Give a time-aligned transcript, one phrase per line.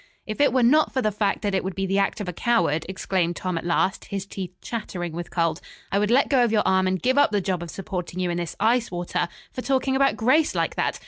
[0.25, 2.33] "If it were not for the fact that it would be the act of a
[2.33, 6.51] coward," exclaimed Tom at last, his teeth chattering with cold, "I would let go of
[6.51, 9.61] your arm and give up the job of supporting you in this ice water for
[9.61, 10.99] talking about Grace like that.